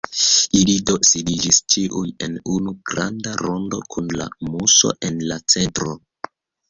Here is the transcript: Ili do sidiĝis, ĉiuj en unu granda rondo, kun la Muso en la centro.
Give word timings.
Ili 0.59 0.73
do 0.89 0.95
sidiĝis, 1.09 1.59
ĉiuj 1.73 2.01
en 2.27 2.33
unu 2.55 2.73
granda 2.93 3.35
rondo, 3.43 3.83
kun 3.97 4.09
la 4.23 4.31
Muso 4.49 4.95
en 5.11 5.21
la 5.33 5.39
centro. 5.57 5.95